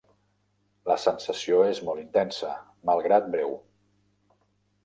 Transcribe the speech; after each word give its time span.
La 0.91 0.95
sensació 1.03 1.59
és 1.73 1.83
molt 1.89 2.03
intensa, 2.05 2.57
malgrat 2.91 3.29
breu. 3.37 3.55